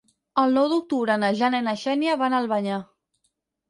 [0.43, 2.85] El nou d'octubre na Jana i na Xènia van a Albanyà.